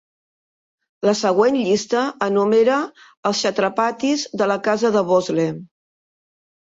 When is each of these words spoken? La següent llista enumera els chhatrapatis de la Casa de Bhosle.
La 1.07 1.13
següent 1.17 1.57
llista 1.65 2.01
enumera 2.29 2.79
els 3.31 3.43
chhatrapatis 3.45 4.27
de 4.43 4.49
la 4.53 4.59
Casa 4.69 4.93
de 4.97 5.05
Bhosle. 5.11 5.47